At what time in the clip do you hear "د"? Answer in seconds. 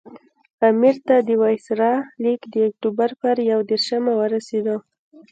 1.27-1.29, 2.53-2.55